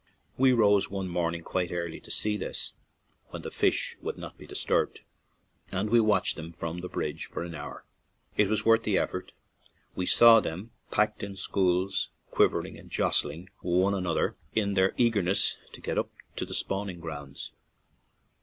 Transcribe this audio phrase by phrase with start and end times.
[0.35, 2.73] We rose one morning quite early to see this,
[3.27, 5.01] when the fish would not be disturbed,
[5.71, 7.85] and we watched them from the bridge for an hour.
[8.35, 12.09] It was worth the 104 RECESS TO GALWAY effort; we saw them packed in schools,
[12.31, 16.55] quiv ering and jostling one another in their eager ness to get up to the
[16.55, 17.51] spawning grounds.